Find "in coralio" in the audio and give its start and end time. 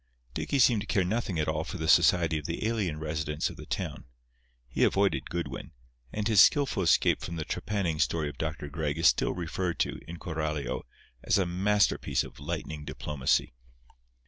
10.07-10.85